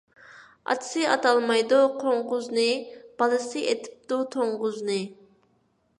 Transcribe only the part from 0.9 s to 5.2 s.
ئاتالمايدۇ قوڭغۇزنى، بالىسى ئېتىپتۇ توڭگۇزنى.